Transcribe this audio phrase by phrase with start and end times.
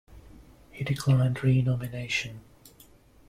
[0.71, 2.41] He declined renomination.